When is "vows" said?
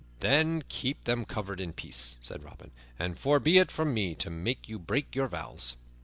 5.27-5.75